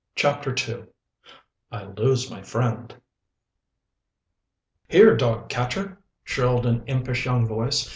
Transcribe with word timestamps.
CHAPTER 0.15 0.55
II 0.57 0.85
I 1.71 1.83
LOSE 1.83 2.31
MY 2.31 2.41
FRIEND 2.41 2.95
"Here, 4.87 5.15
dog 5.15 5.47
catcher," 5.47 5.99
shrilled 6.23 6.65
an 6.65 6.83
impish 6.87 7.25
young 7.25 7.45
voice. 7.47 7.87